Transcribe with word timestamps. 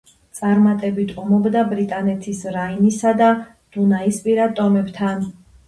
წარმატებით 0.37 1.13
ომობდა 1.23 1.63
ბრიტანეთის, 1.75 2.41
რაინისა 2.57 3.13
და 3.23 3.29
დუნაისპირა 3.79 4.51
ტომებთან. 4.59 5.27